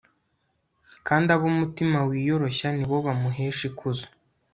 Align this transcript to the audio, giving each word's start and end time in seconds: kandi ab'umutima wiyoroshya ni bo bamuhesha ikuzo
kandi 1.07 1.27
ab'umutima 1.35 1.97
wiyoroshya 2.09 2.67
ni 2.77 2.85
bo 2.89 2.97
bamuhesha 3.05 3.63
ikuzo 3.69 4.05